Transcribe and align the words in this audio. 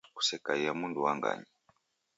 Kusekaie 0.15 0.71
mundu 0.79 0.99
wa 1.05 1.11
nganyi 1.17 1.49